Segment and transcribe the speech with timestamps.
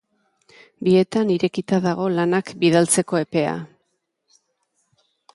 [0.85, 3.53] Bietan irekita dago lanak bidaltzeko epea.